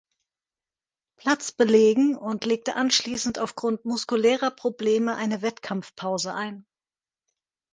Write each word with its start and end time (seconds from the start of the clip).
Platz 1.17 1.51
belegen 1.51 2.15
und 2.17 2.43
legte 2.45 2.75
anschließend 2.75 3.37
aufgrund 3.37 3.85
muskulärer 3.85 4.49
Probleme 4.49 5.15
eine 5.15 5.43
Wettkampfpause 5.43 6.33
ein. 6.33 6.65